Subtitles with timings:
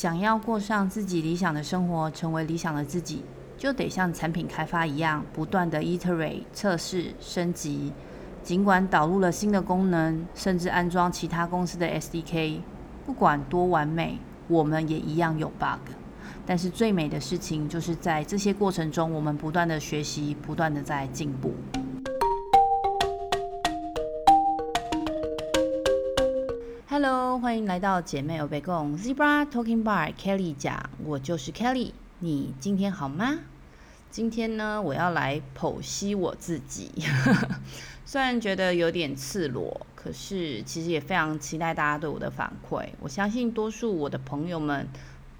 [0.00, 3.24] 想要过上自己理想的生活，成为理想的自己，
[3.56, 7.92] 就得像产品开发一样，不断的 iterate 测试升级。
[8.44, 12.60] 尽管导入了新的功能，甚至安装其他公司的 SDK，
[13.04, 15.90] 不管多完美，我们也一样有 bug。
[16.46, 21.52] 但是最美的事情，就是在这些过程中，我们不断的学习，不断的在进步。
[27.40, 33.38] 欢迎来到姐妹有被共 Zebra Talking Bar Kelly 讲，我就是 Kelly，你今天好吗？
[34.10, 36.90] 今天呢，我要来剖析我自己。
[38.04, 42.88] 虽然觉得有点赤裸，可是其实也非常期待大家对我的反馈。
[42.98, 44.88] 我相信多数我的朋友们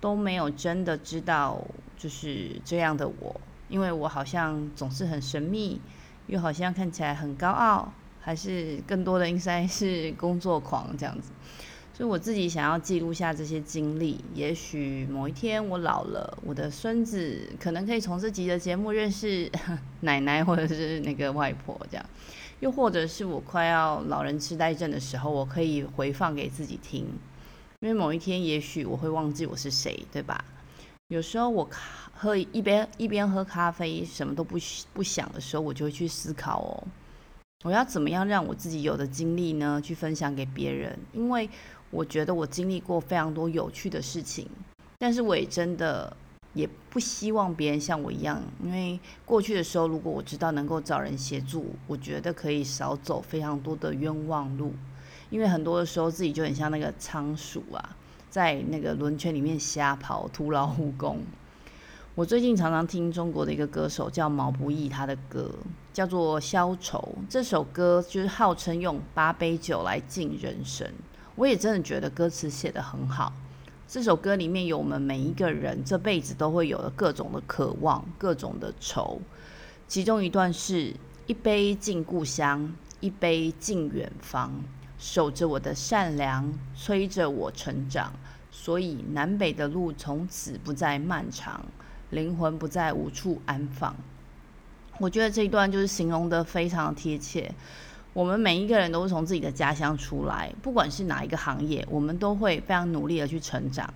[0.00, 1.60] 都没有真的知道
[1.96, 5.80] 就是这样的我，因为我好像总是很神秘，
[6.28, 11.32] 又好像看起来很高傲，还是更多的应该是工作狂这样子。
[11.98, 19.50] 所以我自己想要记录下这些经历，也许某一天我老了，我的孙子可能可以从这集的节目认识
[20.02, 22.06] 奶奶或者是那个外婆，这样，
[22.60, 27.04] 又或者是我快要老人痴呆症的时候，我可以回放给自己听，
[27.80, 30.44] 因为某一天也许我会忘记我是谁，对吧？
[31.08, 31.68] 有时候我
[32.14, 34.56] 喝一边一边喝咖啡，什么都不
[34.94, 36.86] 不想的时候，我就会去思考哦，
[37.64, 41.50] 我要怎么样让我自己有的经历呢，去分享给别人，因为。
[41.90, 44.48] 我觉得我经历过非常多有趣的事情，
[44.98, 46.14] 但是我也真的
[46.52, 54.74] 也不希望别人像我一样，因为过去的时候，如果我知道能够找人协助，我觉得可以少走非常多的冤枉路，
[55.30, 57.96] 因为很多的时候自己就很像那个仓鼠啊，
[58.28, 61.20] 在那个轮圈里面瞎跑，徒劳无功。
[62.14, 65.50] 我最近常常听中国的一个歌手叫毛不易，他的歌
[65.92, 66.98] 叫做《消愁》，
[67.30, 70.90] 这首歌就是号称用八杯酒来敬人生。
[71.38, 73.32] 我也真的觉得歌词写得很好。
[73.86, 79.20] 这首歌里面有我们每一个人这辈子都会有的各种的渴望，各种的愁。
[79.86, 80.92] 其中一段是
[81.28, 84.50] 一杯敬故乡，一杯敬远方，
[84.98, 88.12] 守着我的善良，催着我成长。
[88.50, 91.64] 所以南北的路从此不再漫长，
[92.10, 93.94] 灵魂不再无处安放。
[94.98, 97.54] 我觉得这一段就是形容得非常贴切。
[98.14, 103.92] 我们每一个人都是从自己的家乡出来，不管是哪一个行业，我们都会非常努力的去成长。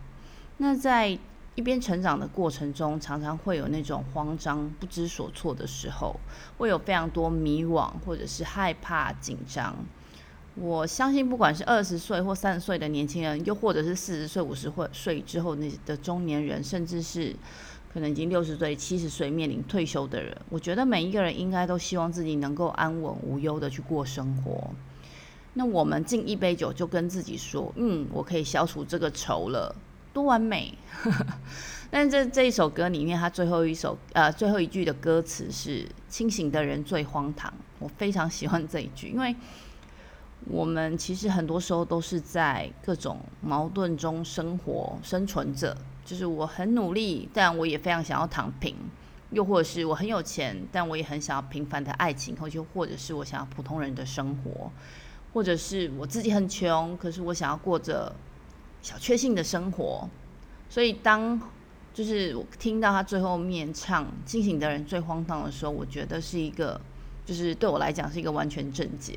[0.59, 1.19] 那在
[1.55, 6.15] 一边成长的过程中，常常会有那种慌张、不知所措的时候，
[6.59, 9.75] 会有非常多迷惘，或者是害怕、紧张。
[10.55, 17.35] 我相信，不管是二十岁或三十岁的年轻人，又或者是四十岁、五十岁之后那的中年人，甚至是。
[17.93, 24.71] 可能已经六十岁、七十岁面临退休的人，我觉得每一个人应该都希望自己能够安稳无忧的去过生活。
[25.55, 29.75] 那我们敬一杯酒，就跟自己说：“嗯，我可以消除这个愁了，
[30.15, 30.73] 多完美。
[31.93, 39.37] ”但这这一首歌里面，它最后一首呃最后一句的歌词是“清醒的人最荒唐”，我非常喜欢这一句，因为
[40.47, 45.77] 我们其实很多时候都是在各种矛盾中生活、生存着。
[46.05, 48.75] 就是我很努力，但我也非常想要躺平；
[49.31, 54.71] 又或者是我很有钱，但我也很想要平凡的爱情，或就或者是我想要普通人的生活；
[55.33, 58.15] 或者是我自己很穷，可是我想要过着
[58.83, 60.09] 小确幸的生活。
[60.69, 61.41] 所以当
[61.95, 66.81] 就是我听到他最后面唱“清醒的人最荒唐”的时候，我觉得是一个，
[67.27, 69.15] 就是对我来讲是一个完全正解。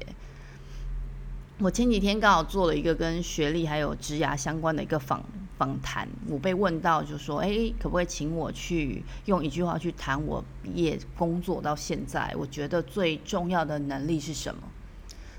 [1.60, 5.24] 我前几天刚好做了一个跟学历还有职涯相关的一个访
[5.58, 14.62] 访谈，我被问到就说，诶，可不可以请我去用一句话去谈我毕业工作到现在，我觉得最重要的能力是什么？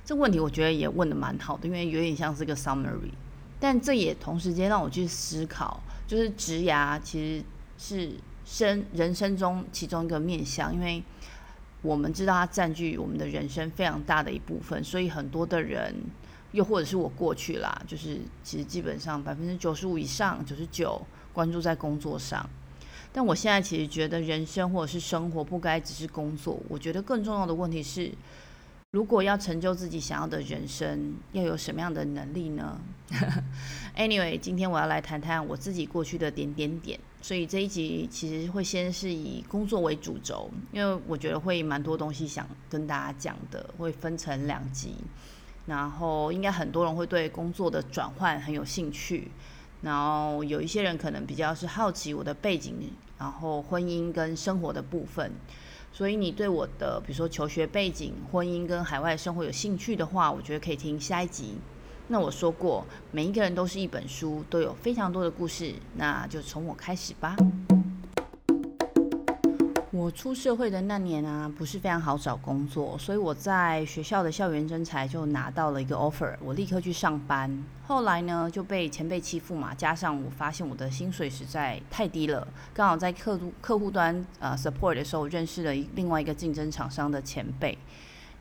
[0.05, 3.13] 这问题我觉得也问得蛮好的，因为有点像是个 summary，
[3.59, 7.45] 但这也同时间让我去思考，就是职涯其实
[7.77, 8.13] 是
[8.45, 11.03] 生人生中其中一个面向，因为。
[11.83, 15.95] 我们知道它占据我们的人生非常大的一部分，所以很多的人，
[16.57, 21.01] 又或者是我过去啦，就是其实基本上百分之九十五以上，九十九
[21.35, 22.49] 关注在工作上。
[23.13, 28.11] 但我现在其实觉得人生或者是生活不该只是工作，我觉得更重要的问题是，
[28.93, 32.81] 如果要成就自己想要的人生，要有什么样的能力呢？
[33.97, 36.99] Anyway，今天我要来谈谈我自己过去的点点点。
[37.23, 44.95] 所以这一集其实会先是以工作为主轴，因为我觉得会蛮多东西想跟大家讲的，会分成两集。
[45.67, 49.31] 然后应该很多人会对工作的转换很有兴趣，
[49.83, 52.75] 然后有一些人可能比较是好奇我的背景，
[53.19, 55.33] 然后婚姻跟生活的部分。
[55.93, 61.55] 所以你对我的比如说求学背景、婚姻跟海外生活有兴趣的话，我觉得可以听下一集。
[62.09, 65.75] 那我说过，每一个人都是一本书，都有非常多的故事。
[65.97, 67.35] 那就从我开始吧。
[69.97, 77.65] 我出社会的那年啊，不是非常好找工作，所以我在学校的校园征才就拿到了一个 offer，我立刻去上班。
[77.87, 87.79] 后来呢，就被前辈欺负嘛，加上我发现我的薪水实在太低了，刚好在客客户端呃 support 的时候认识了另外一个竞争厂商的前辈，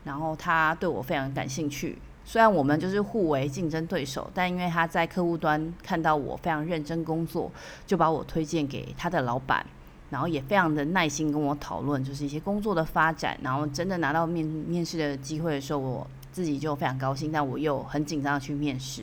[0.04, 1.96] 然后他对我非常感兴趣。
[2.22, 7.50] 虽然我们就是互为竞争对手，但因为他在客户端看到我非常认真工作，
[7.86, 9.64] 就把我推荐给他的老板，
[10.10, 13.38] 然后也非常的耐心跟我讨论，就是一些工作的发展。
[13.42, 19.02] 然后真的拿到面面试的机会的时候，我自己就非常高兴，但我又很紧张的去面试。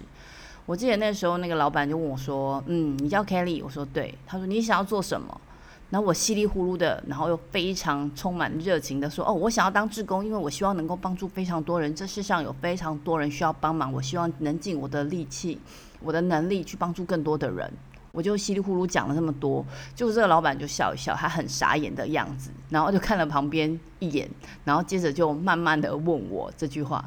[0.65, 5.41] 我记得那时候那个老板就问我说：“嗯，你叫 Kelly？” 我说：“对。”他说：“你想要做什么？”
[5.91, 11.93] 然后我稀里糊涂的，然后又非常充满热情的说：“哦，我想要当志工，因为我希望能够帮助非常多人。
[11.93, 15.59] 这世上有非常多人需要帮忙，我希望能尽我的力气、
[15.99, 17.71] 我的能力去帮助更多的人。”
[18.13, 19.65] 我就稀里糊涂讲了那么多，
[19.95, 24.29] 就这个老板就笑一笑，他很傻眼的样子，然后就看了旁边一眼，
[24.63, 27.03] 然后接着就慢慢的问我这句话：“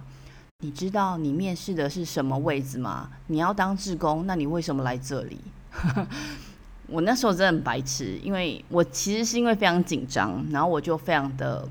[0.64, 3.08] 你知道你面试的是什么位置吗？
[3.28, 5.38] 你要当志工，那你为什么来这里？”
[6.90, 11.68] 我那时候真的很白痴，因为我其实是因为非常紧张，然后我就非常的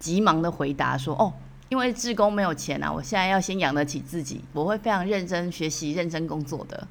[0.00, 1.32] 急忙的回答说：“哦，
[1.68, 6.88] 因为志工没有钱啊，我现在要先养得起自己，我会非常认真学习、认真工作的。”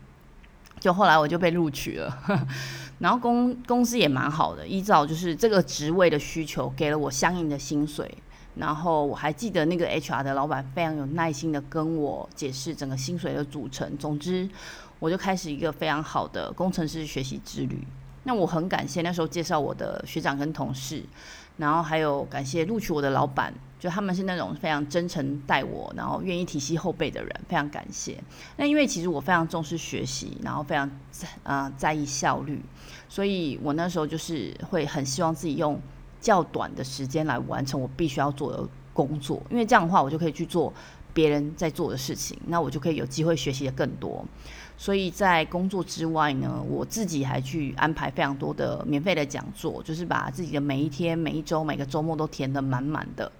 [0.81, 2.17] 就后来我就被录取了，
[2.99, 8.13] 然后公公司也蛮好的，依照就是这个职位的需求，给了我相应的薪水。
[8.55, 13.97] 然后我还记得那个 HR 的老板非常有耐心的跟我解释整个薪水的组成。
[13.97, 14.49] 总之。
[14.99, 17.83] 我就开始一个非常好的工程师学习之旅。
[18.23, 21.03] 那我很感谢那时候介绍我的学长跟同事，
[21.57, 23.51] 然后还有感谢录取我的老板，
[23.81, 28.23] 就他们是那种非常真诚待我，然后愿意提携后辈的人，非常感谢。
[28.57, 32.61] 那因为其实我非常重视学习，然后非常在啊、在意效率，
[33.09, 35.81] 所以我那时候就是会很希望自己用
[36.19, 40.71] 较短的时间来完成我必须要做的工作，因为这样的话我就可以去做
[41.11, 44.23] 别人在做的事情，那我就可以有机会学习的更多。
[44.77, 53.31] 所以在工作之外呢，我自己还去安排非常多的免费的讲座，就是把自己的每一天、每一周、每个周末都填得满满的，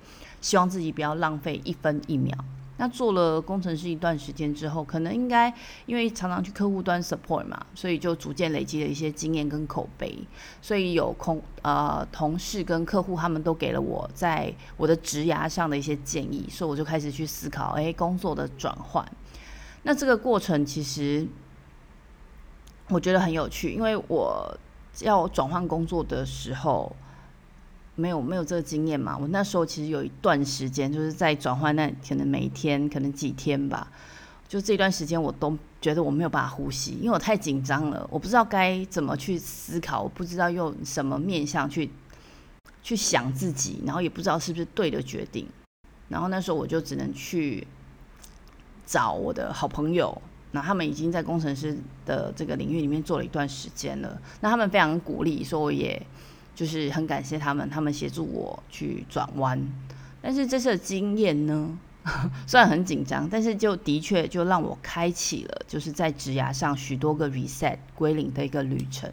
[0.42, 2.38] 希望自己不要浪费一分一秒。
[2.78, 5.54] 那做了工程师一段时间之后，可能应该
[5.86, 10.18] 因为常常去客户端 support 嘛，所以就逐渐累积了一些经验跟口碑。
[10.64, 19.08] 所以有空呃同事跟客户他们都给了我在我的职涯上的一些建议，所以我就开始去思考，哎，工作的转换。
[19.84, 21.28] 那这个过程其实
[22.88, 24.58] 我觉得很有趣，因为我
[25.02, 26.96] 要转换工作的时候
[28.02, 29.16] 没有没有这个经验嘛。
[29.16, 33.88] 我那时候其实有一段时间就是在转换，那可能每一天可能几天吧，
[34.48, 41.92] 就这段时间我都觉得我没有办法呼吸，因为我太紧张了，我不知道该怎么去思考，我不知道用什么面向去
[42.82, 45.48] 去想自己，然后也不知道是不是对的决定，
[46.10, 47.68] 然后那时候我就只能去。
[48.84, 50.22] 找我的好朋友，
[50.52, 54.22] 那他们已经在工程师的这个领域里面做了一段时间了。
[54.42, 56.06] 那他们非常鼓励，说我也
[56.56, 59.60] 就是很感谢他们，他们协助我去转弯。
[60.22, 61.78] 但是这次的经验呢，
[62.46, 69.12] 虽然很紧张，但是就的确就让我开启了就是在职涯上许多个 reset 归零的一个旅程。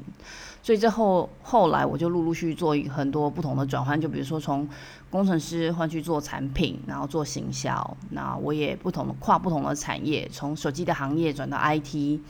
[0.62, 4.69] 所以之后后来我就陆陆续续做很多不同的转换，就比如说从
[5.08, 12.20] 工程师换去做产品，然后做行销，那我也不同的跨不同的产业，从手机的行业转到 IT，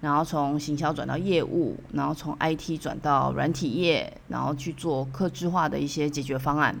[0.00, 6.74] 然后从行销转到业务，然后从 IT 转到软体业，然后去做客制化的一些解决方案，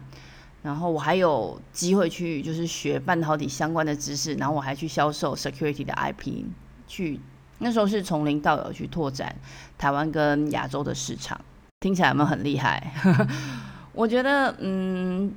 [0.62, 6.44] 然后我还有机会去就是学半导体相关的知识，然后我还去销售 security 的 IP
[6.86, 7.20] 去。
[7.58, 9.34] 那时候是从零到有去拓展
[9.78, 11.40] 台湾跟亚洲的市场，
[11.80, 12.92] 听起来有没有很厉害？
[13.94, 15.32] 我觉得，嗯，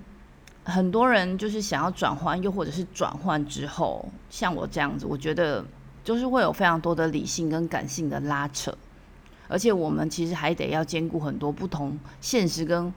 [0.66, 5.64] 很多人就是想要转换，又或者是转换之后，像我这样子，我觉得
[6.10, 8.76] 就是会有非常多的理性跟感性的拉扯，
[9.48, 12.92] 而且我们其实还得要兼顾很多不同现实跟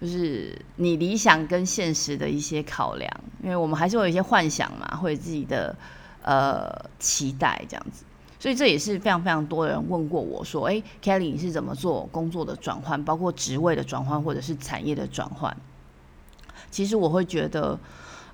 [0.00, 3.08] 就是你理想跟现实的一些考量，
[3.44, 5.76] 因为我们还是会有一些幻想嘛，或者自己的
[6.22, 6.68] 呃
[6.98, 8.04] 期待这样子。
[8.40, 15.56] 所以这也是非常非常多人问过我说：“诶，Kelly，你是怎么做工作的转换，包括职位的转换，或者是产业的转换？”
[16.72, 17.78] 其实我会觉得，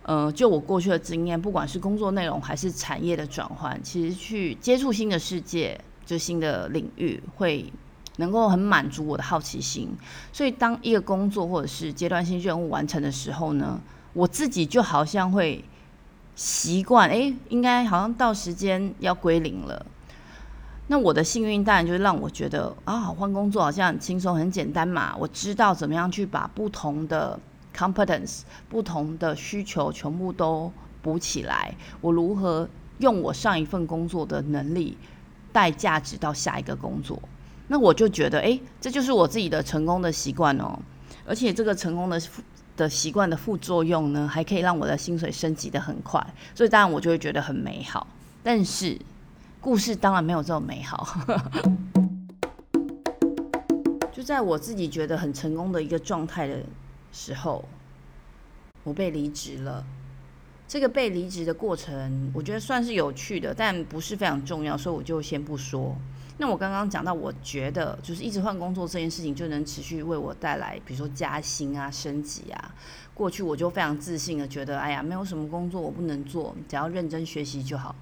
[0.04, 7.73] 呃，就我过去的经验，不管是工作内容还是产业的转换，其实去接触新的世界，就新的领域，会
[8.16, 9.88] 能够很满足我的好奇心。
[10.32, 13.80] 所以，当一个工作或者是阶段性任务完成的时候呢，
[14.12, 15.64] 我自己就好像会
[16.35, 19.87] 习惯，哎，应该好像到时间要归零了。
[20.88, 25.14] 那我的幸运当然就是让我觉得啊，换工作好像很轻松、很简单嘛。
[25.16, 27.38] 我知道怎么样去把不同的
[27.76, 31.75] competence、不同的需求全部都补起来。
[32.00, 34.97] 我如何用我上一份工作的能力
[35.52, 37.21] 带价值到下一个工作？
[37.69, 40.79] 那我就觉得，哎，这就是我自己的成功的习惯哦。
[41.26, 42.21] 而且这个成功的。
[42.75, 48.07] 的习惯的副作用呢，还可以让我的薪水升级得很快，所以当然我就会觉得很美好。
[48.43, 48.99] 但是
[49.61, 51.07] 故事当然没有这么美好。
[54.11, 56.62] 就在我自己觉得很成功的一个状态的
[57.12, 57.64] 时候，
[58.83, 59.85] 我被离职了。
[60.66, 65.95] 这个被离职的过程，我觉得算是有趣的，但不是非常重要，所以我就先不说。
[66.38, 72.75] 那我刚刚讲到，我觉得就是一直换工作这件事情，就能持续为我带来，比如说加薪啊、升级啊。
[73.12, 77.95] 过去我就非常自信的觉得，哎呀，没有什么工作我不能做，只要认真学习就好。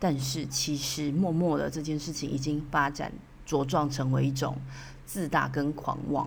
[0.00, 3.12] 但是其实默默的这件事情已经发展
[3.46, 4.56] 茁壮成为一种
[5.04, 6.26] 自大跟狂妄。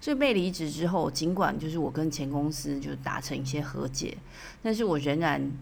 [0.00, 4.16] 所以被离职之后，尽管就是我跟前公司就达成一些和解，
[4.62, 5.52] 但是我仍然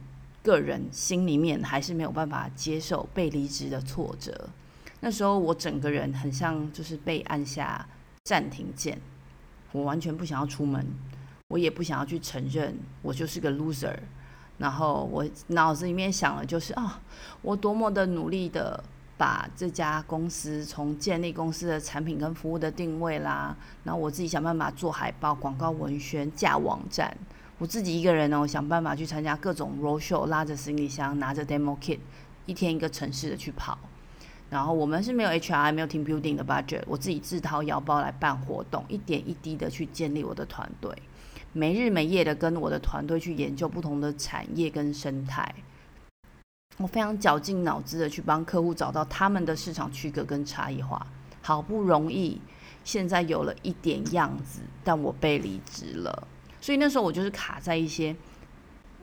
[0.43, 4.49] 个人心里面还是没有办法接受被离职的挫折。
[5.01, 7.87] 那时候我整个人很像就是被按下
[8.25, 9.01] 暂停键，
[9.73, 10.87] 我完全不想要出门，
[11.49, 13.97] 我也不想要去承认我就是个 loser，
[14.59, 17.01] 然后我脑子里面想的就是啊，
[17.43, 18.83] 我多么的努力的
[19.19, 27.15] 把这家公司从建立公司的产品跟服务的定位啦，然后我自己想办法做海报、广告文宣、架网站，
[27.59, 31.99] 我自己一个人呢，我想办法去参加各种 roadshow，拉着行李箱，拿着 demo kit，
[32.47, 33.77] 一天一个城市的去跑。
[34.49, 40.91] 然后我们是没有 HR，没有 team building 的 budget，我自己自掏腰包来办活动，一点一滴的去建立我的团队，
[41.53, 45.55] 没日没夜的跟我的团队去研究不同的产业跟生态，
[46.79, 51.07] 我非常绞尽脑汁的去帮客户找到他们的市场区隔跟差异化，
[51.43, 52.41] 好不容易
[52.85, 56.29] 现在有了一点样子，但我被离职了，
[56.61, 58.17] 所以那时候我就是卡在一些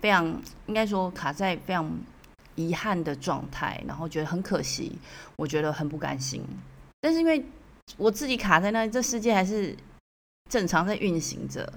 [0.01, 0.25] 非常
[0.65, 1.89] 应该说卡在非常。
[2.57, 4.97] 遗憾的状态，然后觉得很可惜，
[5.35, 6.41] 我觉得很不甘心。
[7.01, 7.43] 但是因为
[7.97, 9.75] 我自己卡在那，这世界还是
[10.49, 11.73] 正常在运行着。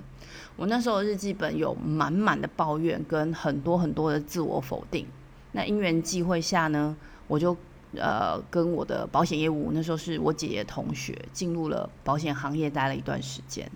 [0.55, 5.05] 我那时候日记本有满满的抱怨跟很多很多的自我否定。
[5.53, 7.57] 那因缘际会下呢，我就
[7.97, 13.71] 呃跟我的保险业务，那时候是我姐姐同学，进入了保险行业待了一段时间。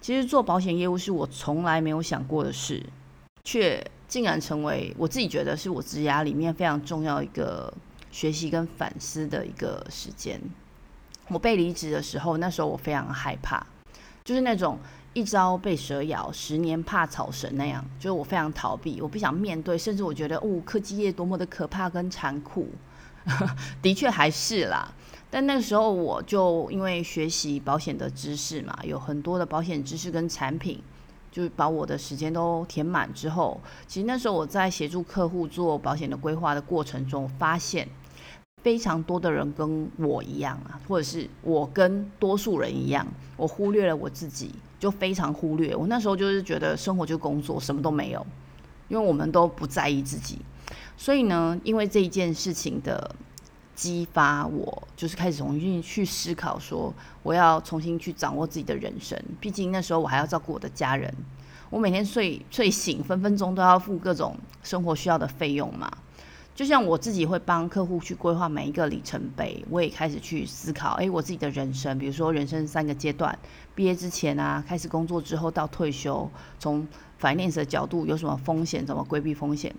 [0.00, 2.82] 其实做保险业务是我从来没有想过的事，
[3.44, 3.84] 却。
[4.08, 7.72] 竟然成为我自己觉得是我职涯里面非常重要一个
[8.10, 10.38] 学习跟反思的一个时间。
[11.28, 13.66] 我被离职的时候，那时候我非常害怕，
[14.22, 14.78] 就是那种
[15.14, 22.68] 一朝被蛇咬，十年怕草绳那样，就是我非常逃避，我不想面对，甚至我觉得哦，科技业多么的可怕跟残酷，
[23.82, 24.92] 的确还是啦。
[25.30, 30.82] 但那个时候我就因为学习保险的知识嘛，有很多的保险知识跟产品。
[31.30, 37.88] 就把我的时间都填满之后，其实那时候我在协助客户做保险的规划的过程中，发现
[38.62, 45.74] 非常多的人跟我一样啊，或者是我跟多数人一样，我忽略了我自己，就非常忽略。
[45.76, 48.26] 我那时候就是觉得生活就工作，什么都没有，
[48.88, 50.38] 因为我们都不在意自己。
[50.96, 53.14] 所以呢，因为这一件事情的。
[53.74, 56.92] 激发我，就是开始重新去思考，说
[57.22, 59.18] 我要重新去掌握自己的人生。
[59.40, 61.12] 毕竟那时候我还要照顾我的家人，
[61.70, 65.90] 我每天睡睡醒，分分钟都要付各种生活需要的费用嘛。
[66.54, 73.36] 就像我自己会帮客户去规划每一个里程碑，我也开始去思考，诶，我自己的人生，比如说人生三个阶段，
[73.74, 76.86] 毕业之前啊，开始工作之后到退休，从
[77.18, 79.74] finance 的角度有什么风险，怎么规避风险。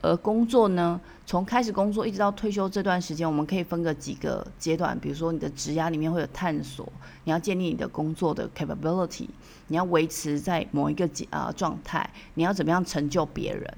[0.00, 4.96] 而工作呢，从开始工作一直到退休这段时间，我们可以分个几个阶段。
[5.00, 6.86] 比如说，你的职涯里面会有探索，
[7.24, 9.26] 你要建立你的工作的 capability，
[9.66, 13.74] 你要维持在某一个阶啊、呃、状态，你要怎么样成就别人？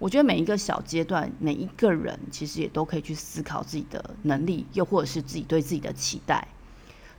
[0.00, 6.48] 我觉得每一个小阶段，每一个人其实也都可以去思考自己的能力，又或者是自己对自己的期待。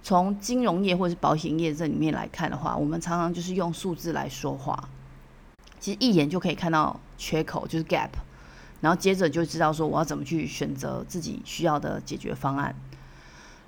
[0.01, 4.89] 从金融业或者是保险业这里面来看的话，我们常常就是用数字来说话。
[5.79, 8.09] 其实一眼就可以看到缺口，就是 gap，
[8.81, 12.75] 然后接着就知道说我要怎么去选择自己需要的解决方案。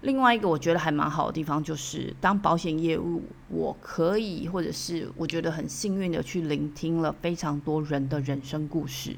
[0.03, 9.15] 另外一个我觉得还蛮好的地方，就是当保险业务，我可以或者是我觉得很幸运的去聆听了非常多人的人生故事。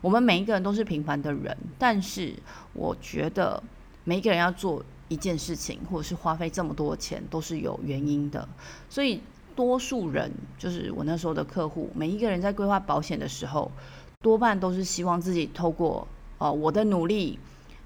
[0.00, 2.34] 我们每一个人都是平凡的人，但是
[2.74, 3.62] 我觉得
[4.04, 8.46] 每一个人要做一件事情，或者是花费这么多钱，都是有原因的，
[8.90, 9.20] 所以。
[9.56, 13.70] 多数人就是我那时候的客户，每一个人在规划保险的时候，
[14.20, 17.38] 多半都是希望自己透过呃我的努力，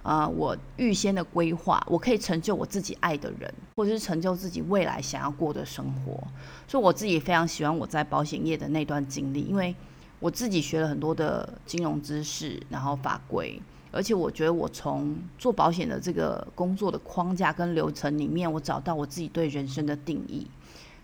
[0.08, 6.18] 呃，我预先的规划，我可以成就我自己爱的人，或者是成就自己未来想要过的生活。
[6.66, 9.76] 所以我自己非常喜欢我在保险业的那段经历，因为
[10.18, 13.60] 我自己学了很多的金融知识，然后法规，
[13.92, 20.46] 而且我觉得我从做保险的这个工作的框架跟流程里面，我找到我自己对人生的定义。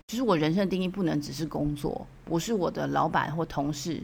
[0.07, 4.01] 就是我人生的定义不能只是工作，不是我的老板或同事，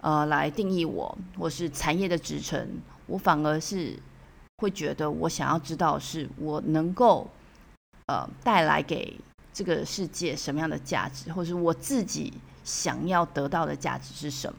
[0.00, 2.66] 呃，来定义我，或是产业的职称，
[3.06, 3.94] 我反而是
[4.58, 7.26] 会觉得我想要知道是我能够
[8.06, 9.18] 呃带来给
[9.52, 14.58] 这个世界什么样的价值，或者是我自己想要得到的价值是什么。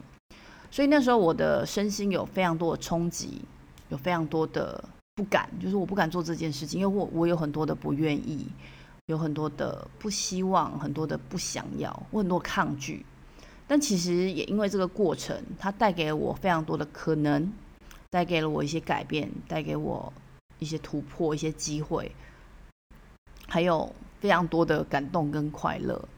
[0.70, 3.42] 所以那时候我的身心有非常多的冲击，
[3.88, 4.82] 有非常多的
[5.14, 8.46] 不敢，就是我不敢做这件事情，因为我我有很多的不愿意。
[9.06, 13.04] 有很多的不希望，很多的不想要，我很多抗拒。
[13.66, 17.52] 但其实也因为这个过程，它带给我非常多的可能，
[18.10, 20.12] 带给了我一些改变，带给我
[20.58, 22.10] 一些突破，一些机会，
[23.46, 26.08] 还有非常多的感动跟快乐。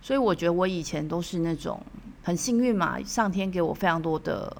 [0.00, 1.80] 所以我觉得我以前都是那种
[2.22, 4.56] 很幸运嘛，上天给我非常多的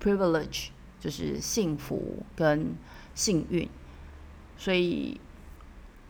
[0.00, 0.68] privilege，
[1.00, 2.74] 就是幸福跟
[3.14, 3.68] 幸运，
[4.56, 5.20] 所以。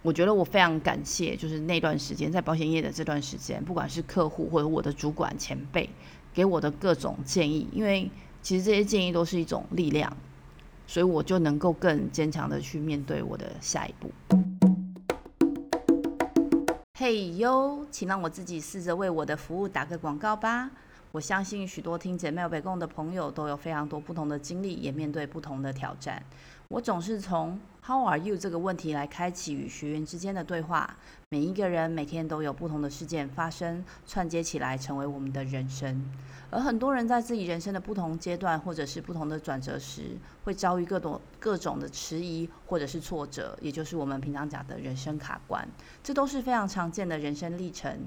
[0.03, 5.91] 我觉得我非常感谢，就是那段时间在保险业的这段时间，不管是客户或者我的主管前辈
[6.33, 8.09] 给我的各种建议，因为
[8.47, 10.17] 其实这些建议都是一种力量，
[10.87, 14.09] 所以我就能够更坚强的去面对我的下一步。
[16.97, 20.71] 嘿哟，请让我自己试着为我的服务打个广告吧。
[21.11, 26.23] 我相信许多听姐妹有北共的朋友都有非常多不同的经历，也面对不同的挑战。
[26.69, 30.97] 我总是从 How are you 这个问题来开启与学员之间的对话。
[31.29, 36.05] 每一个人每天都有不同的事件发生，串接起来成为我们的人生。
[36.51, 45.65] 而很多人在自己人生的不同阶段，或者是不同的转折时，会遭遇各种各种的迟疑或者是挫折，也就是我们平常讲的人生卡关。
[46.03, 48.01] 这都是非常常见的人生历程。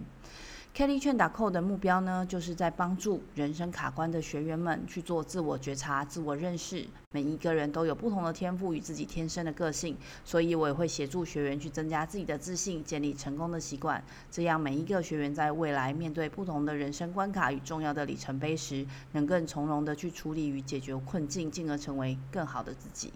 [0.80, 6.88] Kelly 劝打扣的目标呢，就是在帮助人生卡关的学员们去做自我觉察、自我认识。
[7.12, 14.02] 每一个人都有不同的天赋与自己天生的个性，所以我也会协助学员去增加自己的自信，建立成功的习惯。
[14.32, 23.12] 这样每一个学员在未来面对不同的人生关卡与重要的里程碑时，能更从容的去处理与解决困境，进而成为更好的自己。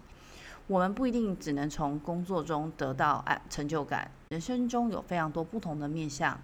[0.66, 6.38] 我们不一定只能从工作中得到成就感，人生中有非常多不同的面向。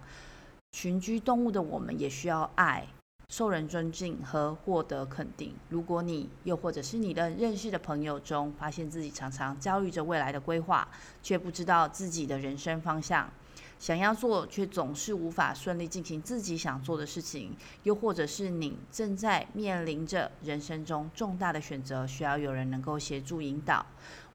[0.71, 2.87] 群居动物的我们也需要爱、
[3.27, 5.53] 受人尊敬和获得肯定。
[5.69, 10.87] 如果你又或者是你的认识的朋友中，发现自己常常焦虑着未来的规划，
[11.21, 13.29] 却不知道自己的人生方向，
[13.77, 23.85] 想要做却总是无法顺利进行自己想做的事情，又或者是你正在面临着人生中重大的选择，需要有人能够协助引导。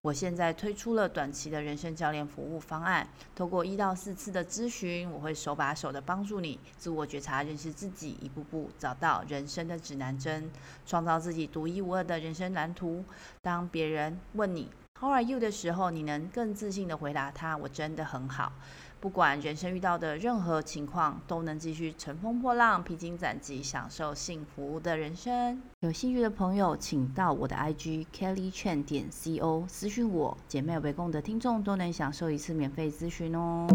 [0.06, 10.48] 我现在推出了短期的人生教练服务方案，通过一到四次的咨询，我会手把手的帮助你自我觉察、认识自己，一步步找到人生的指南针，
[10.86, 13.04] 创造自己独一无二的人生蓝图。
[13.42, 18.52] 当别人问你 “How are you” 的时候，你能更自信的回答他：“我真的很好。”
[18.98, 25.60] 不管人生遇到的任何情况，都能继续乘风破浪、披荆斩棘，享受幸福的人生。
[25.80, 30.36] 有兴趣的朋友，请到我的 IG Kelly Chan 点 CO 私讯我。
[30.48, 33.66] 姐妹有被供的听众都能享受一次免费咨询哦。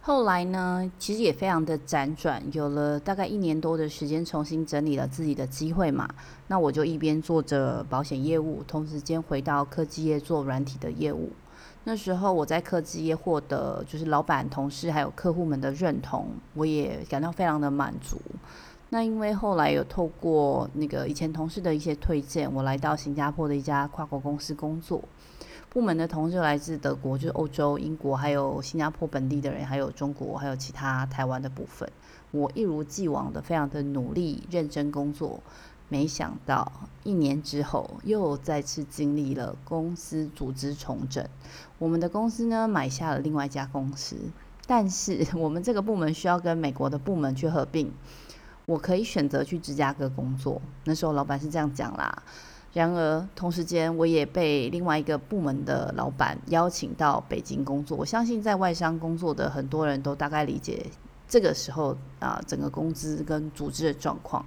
[0.00, 6.08] 后来呢，其实也非常的辗转，有了大概一年多的时间，重新整理了自己的机会嘛。
[6.48, 11.30] 那我就一边做着保险业务，同时间回到科技业做软体的业务。
[11.84, 18.20] 那时候我在科技业获得就是老板、同事还有客户们的认同，我也感到非常的满足。
[18.90, 25.02] 那因为后来有透过那个以前同事的一些推荐，我来到新加坡的一家跨国公司工作。
[25.70, 31.90] 部门的同事来自德国、就是欧洲、英国，还有新加坡本地的人，还有中国，还有其他台湾的部分。
[32.30, 35.40] 我一如既往的非常的努力、认真工作。
[35.92, 36.72] 没想到
[37.04, 41.22] 一年之后，又再次经历了公司组织重整。
[41.78, 44.16] 我们的公司呢，买下了另外一家公司，
[44.66, 47.92] 但是 我们这个部门需要跟美国的部门去合并。
[48.64, 52.22] 我可以选择去芝加哥工作，那时候老板是这样讲啦。
[52.72, 57.98] 然而同时间，我也被另外一个部门的老板邀请到北京工作。
[57.98, 60.86] 我相信在外商工作的很多人都大概理解
[61.28, 64.42] 这个时候啊，整个工资跟组织的状况。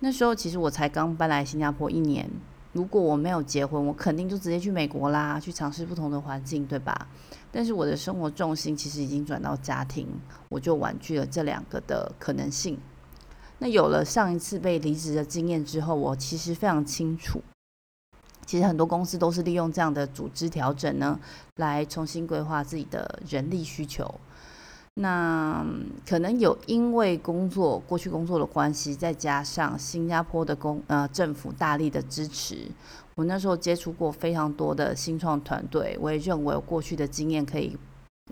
[0.00, 2.30] 那时候其实我才刚搬来新加坡一年，
[2.72, 7.08] 如果我没有结婚，我肯定就直接去美国啦，去尝试不同的环境，对吧？
[7.50, 10.06] 但是我的生活重心其实已经转到家庭，
[10.50, 12.78] 我就婉拒了这两个的可能性。
[13.58, 17.42] 那有了上一次被离职的经验之后，我其实非常清楚，
[18.46, 21.18] 其实很多公司都是利用这样的组织调整呢，
[21.56, 24.20] 来重新规划自己的人力需求。
[25.00, 25.64] 那
[26.08, 32.66] 可能有因为工作过去工作的关系，再加上新加坡的公呃政府大力的支持，
[33.14, 37.76] 我那时候接触过非常多的新创团队，我也认为我过去的经验可以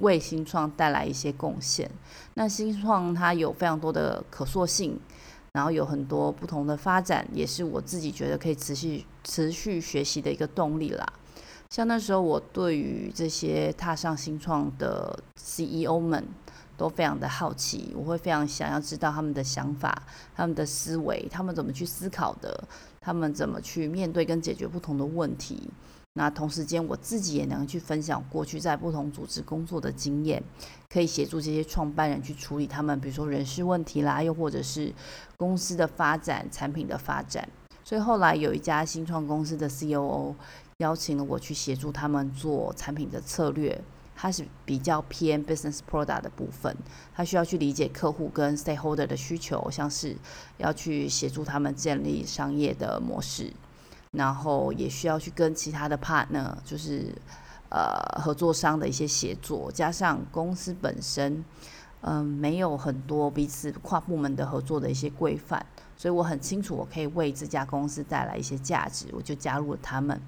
[0.00, 1.88] 为新创带来一些贡献。
[2.34, 4.98] 那新创它有非常多的可塑性，
[5.52, 11.06] 然后有很多不同的发展，也是我自己觉得可以持续持续学习的一个动力啦。
[11.70, 16.26] 像那时候我对于这些踏上新创的 CEO 们。
[16.76, 20.02] 都非常的好奇，我会非常想要知道他们的想法、
[20.34, 22.68] 他们的思维、他们怎么去思考的，
[23.00, 25.70] 他们怎么去面对跟解决不同的问题。
[26.14, 30.42] 那同时间，我自己也能去分享过去在不同组织工作的经验，
[30.88, 34.90] 可以协助这些创办人去处理他们，比如说人事问题啦，又或者是
[35.36, 37.46] 公司的发展、产品的发展。
[37.84, 40.34] 所以后来有一家新创公司的 COO
[40.78, 43.78] 邀请了我去协助他们做产品的策略。
[44.16, 46.74] 它是比较偏 business product 的部分，
[47.14, 50.16] 它需要去理解客户跟 stakeholder 的需求，像是
[50.56, 53.52] 要去协助他们建立商业的模式，
[54.12, 57.14] 然后也需要去跟其他的 partner，就是
[57.68, 61.44] 呃合作商的一些协作，加上公司本身
[62.02, 65.64] 嗯、没有很多彼此跨部门的合作的一些规范，
[65.96, 70.20] 所以我很清楚我可以为这家公司带来一些价值，我就加入了他们。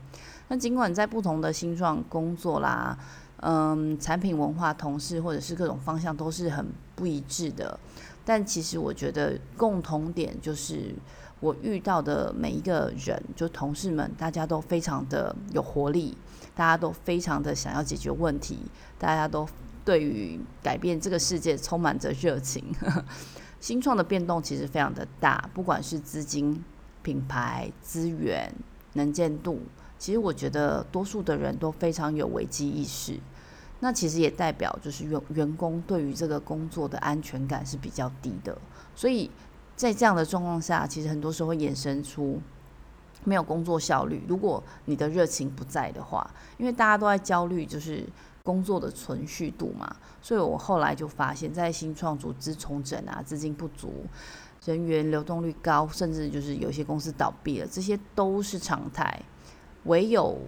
[0.48, 2.98] 那尽管在不同的新创工作啦。
[3.40, 7.78] 嗯，产品文化、同事或者是各种方向都是很不一致的，
[8.24, 10.92] 但其实我觉得共同点就是
[11.38, 16.18] 我遇到的每一个人，就同事们，大家都非常的有活力，
[16.56, 18.58] 大家都非常的想要解决问题，
[18.98, 19.48] 大家都
[19.84, 22.64] 对于改变这个世界充满着热情。
[23.60, 26.64] 新创的变动其实非常的大，不管是资金、
[27.02, 28.52] 品牌、资源、
[28.94, 29.60] 能见度。
[29.98, 33.18] 其实我觉得多数的人都非常有危机意识，
[33.80, 38.56] 那其实也代表就是员员工对于这个工作的安全感是比较低的，
[38.94, 39.30] 所以
[39.76, 42.40] 在这样的状况下，其实很多时候会衍生出
[43.24, 44.22] 没有工作效率。
[44.28, 48.06] 如果你的热情不在的话，因为大家都在焦虑就是
[48.42, 54.06] 工作的存续度嘛，所以我后来就发现，在新创组织重整啊、资金不足、
[54.64, 59.20] 人员流动率高，甚至就是有些公司倒闭了，这些都是常态。
[59.84, 60.38] 唯有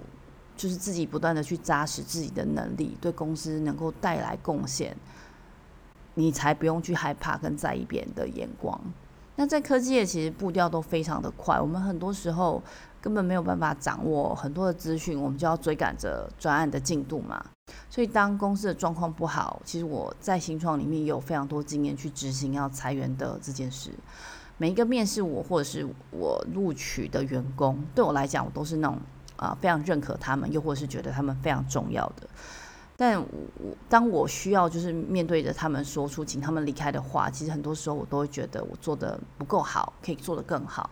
[0.57, 4.95] 就是自己不断的去扎实自己的能力，对公司能够带来贡献，
[6.15, 8.79] 你才不用去害怕跟在意别人的眼光。
[9.37, 12.63] 那在科技业，其实步调都非常的快，我们很多时候
[13.01, 17.43] 根本没有办法掌握很多的资讯，我们就要追赶着专案的进度嘛。
[17.89, 23.91] 所以当公司的状况不好，其实我在新创里面也有非常多经验去执行要裁员的这件事。
[24.59, 28.99] 每一个面试我或者是我录取的员工，对我来讲，我都是那种。
[29.41, 32.29] 啊，非常认可他们，又或是觉得他们非常重要的。
[32.95, 33.27] 但我
[33.89, 40.91] 当我需要就是面对着他们说出请他们离开的话，其实很多时候我都会觉得我做得不够好，可以做得更好。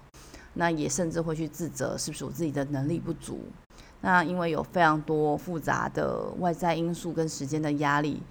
[0.54, 3.38] 那也甚至会去自责，是不是我自己的能力不足？
[4.00, 8.22] 那因为有非常多复杂的外在因素跟时间的压力。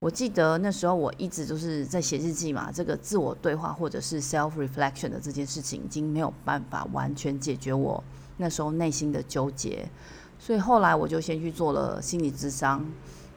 [0.00, 8.02] 我记得那时候我一直就是在写日记嘛，这个自我对话或者是 self reflection 的这件事情，已经没有办法完全解决我。
[8.40, 9.86] 那时候内心的纠结，
[10.38, 12.82] 所以后来我就先去做了心理咨商，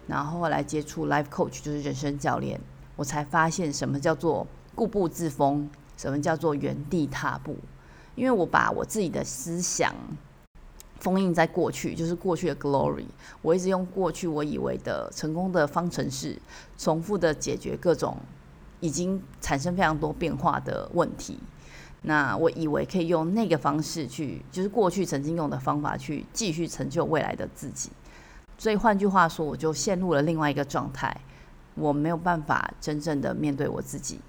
[0.07, 2.57] 然后后来接触 life coach，就是人生教练，
[2.95, 7.57] 我才发现什么叫做固步自封，什么叫做原地踏步。
[8.15, 9.93] 因为我把我自己的思想
[10.99, 13.05] 封印在过去，就是过去的 glory，
[13.41, 16.39] 我一直用过去我以为的成功的方程式，
[16.77, 18.15] 重复的解决各种
[18.79, 21.37] 已经产生非常多变化的问题。
[22.03, 27.89] 那我以为可以用那个方式去，就是过去曾经用的方法去继续成就未来的自己。
[28.57, 31.15] 所以换句话说，我就陷入了另外一个状态，
[31.75, 34.19] 我没有办法真正的面对我自己。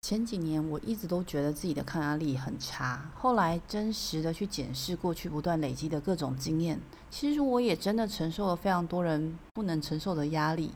[0.00, 6.80] 前几年我一直都觉得自己的抗压力很差，后来真实的去检视过去不断累积的各种经验，
[7.10, 10.72] 其实我也真的承受了非常多人不能承受的压力。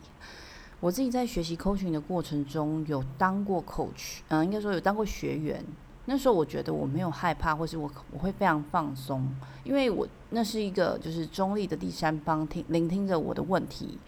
[0.81, 5.65] 我自己在学习 coaching 的过程中，有当过 coach，嗯，应该说有当过学员。
[6.07, 9.27] 那时候我觉得我没有害怕，或是我我会非常放松，
[9.65, 13.99] 因为我那是一个就是中立的第三方听聆听着我的问题，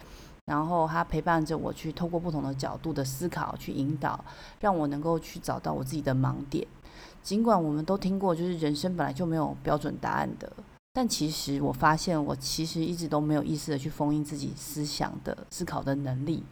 [0.44, 4.22] 然后他陪伴着我去透过不同的角度的思考去引导，
[4.60, 6.66] 让我能够去找到我自己的盲点。
[7.22, 10.52] 尽管我们都听过，就是人生本来就没有标准答案的。
[10.96, 16.42] 但其实我发现，我其实一直都没有意识的去封印自己思想的思考的能力。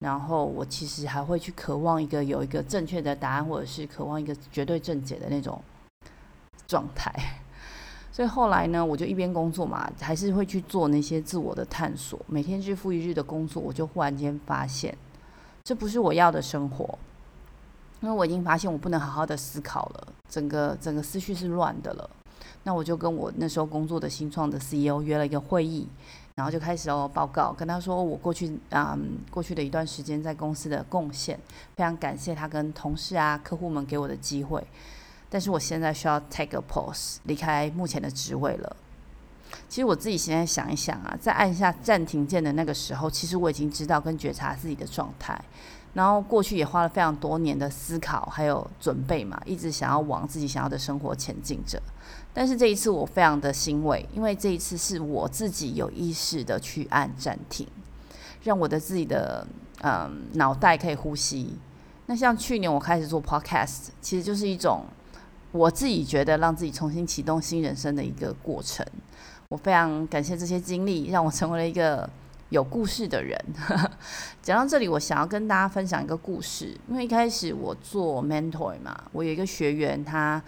[0.00, 5.62] 然后我其实还会去渴望一个有一个正确的答案，或者是渴望一个绝对正解的那种
[6.66, 7.14] 状态。
[8.10, 12.18] 所以后来呢，我就一边工作嘛，还是会去做那些自我的探索。
[12.26, 14.98] 每天日复一日的工作，我就忽然间发现，
[15.62, 16.98] 这不是我要的生活。
[18.00, 22.10] 因为我已经发现我不能好好的思考了，整个整个思绪是乱的了。
[22.66, 25.86] 那我就跟我那时候工作的新创的 CEO 约了一个会议，
[26.34, 31.38] 然后就开始哦报告，跟他说我过去嗯过去的一段时间在公司的贡献，
[31.76, 34.66] 非常感谢他跟同事啊客户们给我的机会，
[35.30, 38.76] 但是我现在需要 take a pause，离开目前的职位了。
[39.68, 45.40] 其实我自己现在想一想啊，在按下暂停键的那个时候，其实我已经知道跟觉察自己的状态。
[45.96, 51.80] 然后过去也花了非常多年的思考还有准备嘛，一直想要往自己想要的生活前进着。
[52.34, 57.66] 但是这一次我非常的欣慰，因为这一次是我自己有意识的去按暂停，
[58.42, 59.46] 让我的自己的
[59.80, 61.56] 嗯脑袋可以呼吸。
[62.04, 64.84] 那像去年我开始做 podcast，其实就是一种
[65.50, 68.84] 我自己觉得让自己重新启动新人生的一个过程。
[69.48, 72.06] 我非常感谢这些经历，让我成为了一个。
[72.50, 73.36] 有故事的人，
[74.40, 76.78] 讲到这里，我想要跟大家分享一个故事。
[76.88, 80.40] 因为一开始我做 mentor 嘛，我有一个学员，他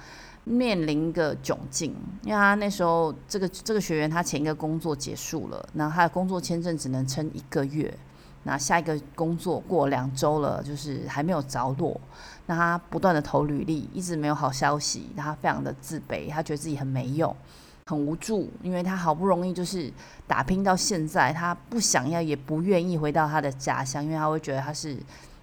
[0.45, 7.93] 面临一个窘境，因为他那时候这个这个学员他前一个工作结束了，然后他的工作签证只能撑一个月，
[8.45, 12.01] 那下一个工作过两周了，就是还没有着落，
[12.47, 17.35] 那他不断的投履历，一直没有好消息，他非常的自卑，他觉得自己很没用。
[17.88, 19.90] 很无助，因为他好不容易就是
[20.27, 24.94] 打拼到现在，他不想要也不愿意回到他的家乡，因为他会觉得他是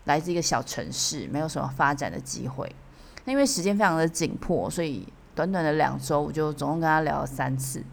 [0.04, 2.72] 来自一个小城市，没有什么发展的机会。
[3.24, 7.84] 那因为时间非常的紧迫，所以短短的两周，我就总共跟他聊了三次，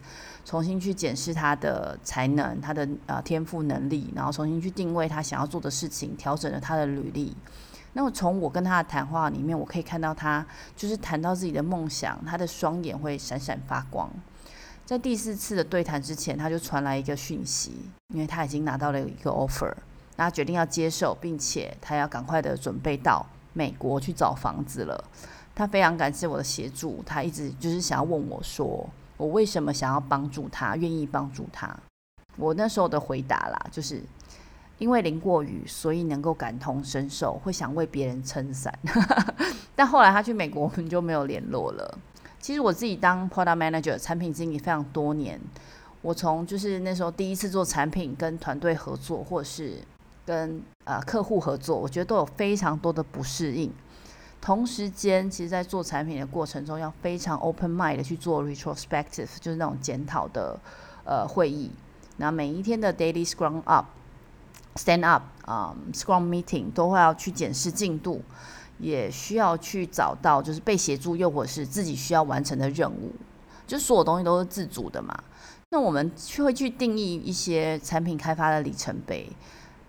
[0.44, 7.34] 重新去检视他的才能、他的呃天赋能力，然后重新去定位他想要做的事情，调整了他的履历。
[7.94, 14.10] 那么从我跟他的谈话里面，我可以看到他就是谈到自己的梦想，他的双眼会闪闪发光。
[14.92, 17.72] 在第四次的对谈之前，他就传来一个讯息，
[18.08, 19.72] 因为他已经拿到了一个 offer，
[20.18, 23.24] 他决定要接受，并且他要赶快的准备到
[23.54, 25.02] 美国去找房子了。
[25.54, 31.74] 他非常感谢我的协助，他一直就是想要问我说，我为什么想要帮助他，愿意帮助他。
[32.36, 34.02] 我那时候的回答啦，就是
[34.76, 38.78] 因为淋过雨，所以能够感同身受，会想为别人撑伞。
[39.74, 41.98] 但后来他去美国，我们就没有联络了。
[42.42, 45.40] 其实我自己当 product manager 产品经理非常多年，
[46.02, 49.78] 我从就是那时候第一次做产品跟团队合作，或者是
[50.26, 53.72] 跟呃客户合作，我觉得都有非常多的不适应。
[54.40, 60.58] 同时间，其实在做产品的过程中，要非常 open mind 的去做 retrospective，就是那种检讨的
[61.04, 61.70] 呃会议。
[62.16, 63.86] 那每一天的 daily scrum up、
[64.74, 68.20] stand up、um, scrum meeting 都会要去检视进度。
[68.82, 73.12] 也需要去找到，就是被协助，又或是自己需要完成的任务，
[73.66, 75.16] 就所有东西都是自主的嘛。
[75.70, 79.30] 那我们就会去定义一些产品开发的里程碑，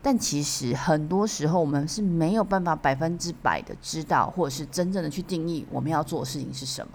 [0.02, 6.94] 但其实很多时候我们是没有办法百分之百的知道，或者是真正的去定义我们要做的事情是什么。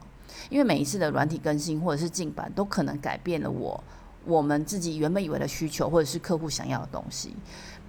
[0.51, 3.83] 因为每一次的软体更新或者是进版，都可能改变了我
[4.25, 7.35] 我们自己原本以为的需求，或者是客户想要的东西。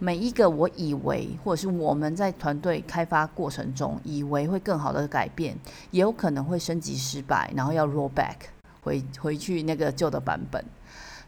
[0.01, 5.57] 每一个我以为，或者是我们在团队开发过程中以为会更好的改变，
[5.91, 8.35] 也有可能会升级失败，然后要 roll back
[8.81, 10.63] 回回去那个旧的版本。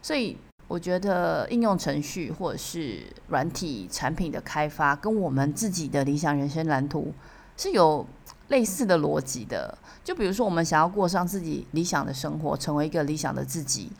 [0.00, 0.38] 所以
[0.68, 7.12] 我觉得应用程序或者是软体产品的开发，跟我们自己的理想人生蓝图
[7.58, 8.06] 是有
[8.48, 9.76] 类似的逻辑的。
[10.02, 13.92] 就比如说，我们想要过上自己理想的生活，成为一个理想的自己。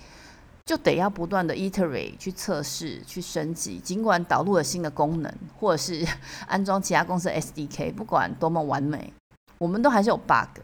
[0.64, 6.06] 就得要不断的 iterate 去测试、去升级，尽管导入了新的功能，或者是
[6.46, 9.12] 安装其他公司 SDK，不管多么完美，
[9.58, 10.60] 我们都还是有 bug。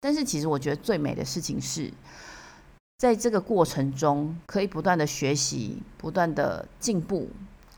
[0.00, 1.92] 但是其实我觉得最美的事情是，
[2.98, 7.28] 在这个过程中可以不断的学习、不断的进步。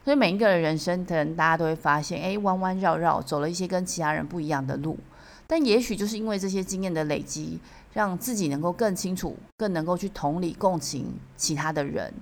[0.05, 4.99] 所以每一个人人生，可能大家都会发现，哎，弯弯绕绕，走了一些跟其他人不一样的路。
[5.47, 7.59] 但也许就是因为这些经验的累积。
[7.93, 12.13] 让自己能够更清楚，更能够去同理共情其他的人。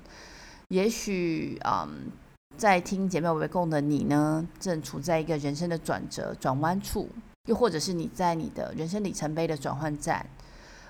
[0.68, 2.11] 也许，嗯，
[2.56, 7.09] 在听姐妹围共的你呢，正处在一个人生的转折、转弯处，
[7.48, 10.24] 又或者是你在你的人生里程碑的转换站。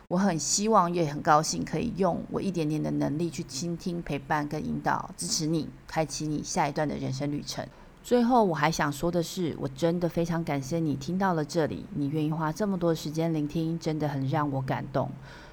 [0.09, 7.65] 我很希望，也很高兴，可以用我一点点的能力去倾听、陪伴跟引导，支持你，开启你下一段的人生旅程。
[8.03, 15.11] 最后，我还想说的是，我真的非常感谢你听到了这里，你愿意花这么多时间聆听，真的很让我感动。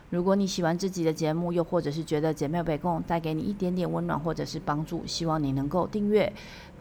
[0.10, 6.32] 如果你喜欢这集的节目，又或者是觉得姐妹有被共带给你一点点温暖或者是帮助，希望你能够订阅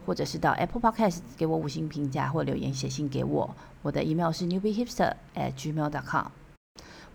[0.06, 3.50] 或者是到 Apple Podcast 给我五星评价或留言写信给我。
[3.82, 6.45] 我的 email 是 newbiehipster@gmail.com。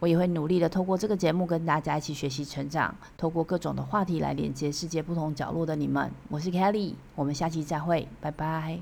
[0.02, 6.10] 我也会努力的透过这个节目跟大家一起学习成长，透过各种的话题来连接世界不同角落的你们。
[6.28, 8.80] 我是 Kelly，我们下期再会，拜拜。